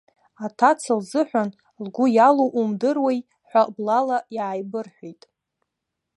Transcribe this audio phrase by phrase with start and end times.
[0.45, 1.49] Аҭаца лзыҳәан,
[1.83, 3.19] лгәы иалоу умдыруеи
[3.49, 5.21] ҳәа блала иааибырҳәеит.